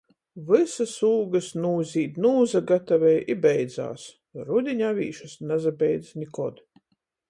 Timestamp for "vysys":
0.45-0.93